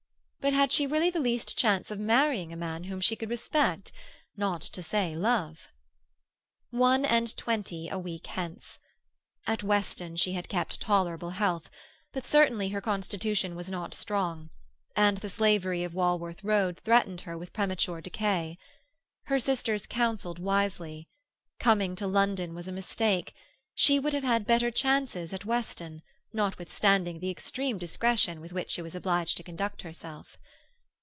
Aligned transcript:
But 0.43 0.53
had 0.53 0.71
she 0.71 0.87
really 0.87 1.11
the 1.11 1.19
least 1.19 1.55
chance 1.55 1.91
of 1.91 1.99
marrying 1.99 2.51
a 2.51 2.55
man 2.55 2.85
whom 2.85 2.99
she 2.99 3.15
could 3.15 3.29
respect—not 3.29 4.59
to 4.61 4.81
say 4.81 5.15
love? 5.15 5.67
One 6.71 7.05
and 7.05 7.37
twenty 7.37 7.87
a 7.89 7.99
week 7.99 8.25
hence. 8.25 8.79
At 9.45 9.61
Weston 9.61 10.15
she 10.15 10.33
had 10.33 10.49
kept 10.49 10.81
tolerable 10.81 11.29
health, 11.29 11.69
but 12.11 12.25
certainly 12.25 12.69
her 12.69 12.81
constitution 12.81 13.55
was 13.55 13.69
not 13.69 13.93
strong, 13.93 14.49
and 14.95 15.17
the 15.19 15.29
slavery 15.29 15.83
of 15.83 15.93
Walworth 15.93 16.43
Road 16.43 16.79
threatened 16.79 17.21
her 17.21 17.37
with 17.37 17.53
premature 17.53 18.01
decay. 18.01 18.57
Her 19.25 19.39
sisters 19.39 19.85
counselled 19.85 20.39
wisely. 20.39 21.07
Coming 21.59 21.95
to 21.97 22.07
London 22.07 22.55
was 22.55 22.67
a 22.67 22.71
mistake. 22.71 23.35
She 23.75 23.99
would 23.99 24.13
have 24.13 24.23
had 24.23 24.47
better 24.47 24.71
chances 24.71 25.33
at 25.33 25.45
Weston, 25.45 26.01
notwithstanding 26.33 27.19
the 27.19 27.29
extreme 27.29 27.77
discretion 27.77 28.39
with 28.39 28.53
which 28.53 28.71
she 28.71 28.81
was 28.81 28.95
obliged 28.95 29.35
to 29.35 29.43
conduct 29.43 29.81
herself. 29.81 30.37